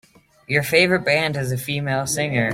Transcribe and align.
Your 0.47 0.63
favorite 0.63 1.05
band 1.05 1.35
has 1.35 1.51
a 1.51 1.57
female 1.59 2.07
singer. 2.07 2.49